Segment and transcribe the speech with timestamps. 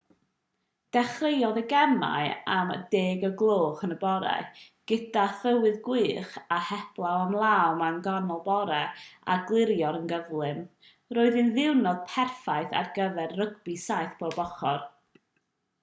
[0.95, 3.93] dechreuodd y gemau am 10:00am
[4.91, 8.81] gyda thywydd gwych a heblaw am law mân ganol bore
[9.35, 10.65] a gliriodd yn gyflym
[11.19, 14.85] roedd hi'n ddiwrnod perffaith ar gyfer rygbi 7 pob ochr